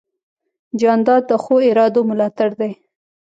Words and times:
جانداد 0.79 1.23
د 1.29 1.31
ښو 1.43 1.55
ارادو 1.69 2.01
ملاتړ 2.09 2.49
دی. 2.59 2.71